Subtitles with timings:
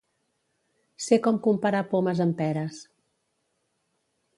[1.09, 2.83] Ser com comparar pomes amb peres.